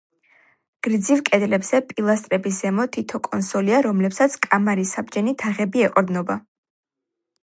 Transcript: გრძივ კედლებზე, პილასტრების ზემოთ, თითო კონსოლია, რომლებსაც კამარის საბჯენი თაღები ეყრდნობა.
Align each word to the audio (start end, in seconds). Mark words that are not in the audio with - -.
გრძივ 0.85 1.19
კედლებზე, 1.29 1.81
პილასტრების 1.91 2.57
ზემოთ, 2.65 2.91
თითო 2.95 3.21
კონსოლია, 3.27 3.81
რომლებსაც 3.89 4.39
კამარის 4.47 4.95
საბჯენი 4.97 5.35
თაღები 5.45 5.85
ეყრდნობა. 5.89 6.39